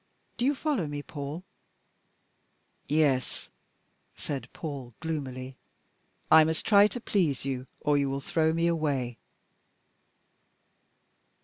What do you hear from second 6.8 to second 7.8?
to please you,